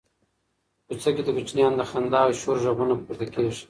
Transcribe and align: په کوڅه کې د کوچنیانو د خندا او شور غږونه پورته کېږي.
په 0.87 0.93
کوڅه 0.95 1.09
کې 1.15 1.23
د 1.25 1.29
کوچنیانو 1.37 1.79
د 1.79 1.83
خندا 1.91 2.19
او 2.25 2.31
شور 2.41 2.57
غږونه 2.63 2.93
پورته 3.05 3.25
کېږي. 3.33 3.51